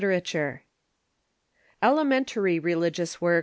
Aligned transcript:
]Elementary 1.83 2.57
religious 2.57 3.21
work. 3.21 3.39